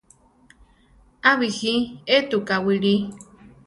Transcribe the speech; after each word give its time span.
A 1.29 1.31
bíji 1.39 1.73
étuka 2.15 2.55
wili. 2.65 2.95